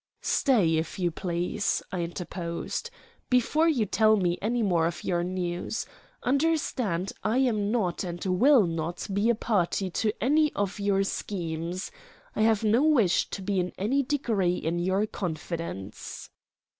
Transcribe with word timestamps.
"Stay, 0.23 0.77
if 0.77 0.97
you 0.97 1.11
please," 1.11 1.83
I 1.91 2.01
interposed, 2.01 2.89
"before 3.29 3.67
you 3.67 3.85
tell 3.85 4.17
me 4.17 4.39
any 4.41 4.63
more 4.63 4.87
of 4.87 5.03
your 5.03 5.23
news. 5.23 5.85
Understand, 6.23 7.13
I 7.23 7.37
am 7.37 7.69
not, 7.69 8.03
and 8.03 8.25
will 8.25 8.65
not, 8.65 9.07
be 9.13 9.29
a 9.29 9.35
party 9.35 9.91
to 9.91 10.11
any 10.19 10.51
of 10.53 10.79
your 10.79 11.03
schemes. 11.03 11.91
I 12.35 12.41
have 12.41 12.63
no 12.63 12.81
wish 12.81 13.29
to 13.29 13.43
be 13.43 13.59
in 13.59 13.73
any 13.77 14.01
degree 14.01 14.55
in 14.55 14.79
your 14.79 15.05
confidence." 15.05 16.31